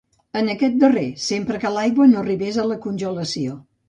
[0.39, 3.55] En aquest darrer, sempre que l'aigua no arribés a la congelació.